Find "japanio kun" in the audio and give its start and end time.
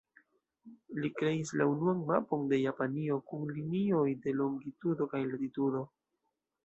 2.61-3.45